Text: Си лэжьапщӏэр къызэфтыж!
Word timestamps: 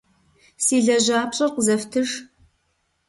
Си 0.63 0.75
лэжьапщӏэр 0.85 1.51
къызэфтыж! 1.55 2.09